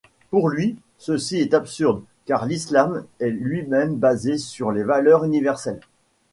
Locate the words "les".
4.71-4.81